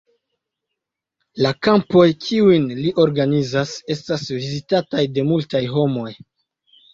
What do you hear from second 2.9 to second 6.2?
organizas, estas vizitataj de multaj homoj.